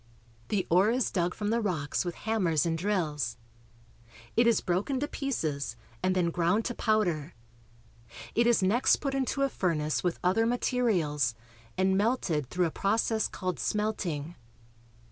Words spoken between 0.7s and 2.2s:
ore is dug from the rocks with